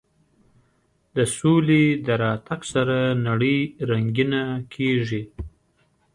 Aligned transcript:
د 1.15 1.17
سولې 1.37 1.83
د 2.05 2.07
راتګ 2.23 2.61
سره 2.73 2.97
نړۍ 3.27 3.59
رنګینه 3.89 4.43
کېږي. 4.73 5.23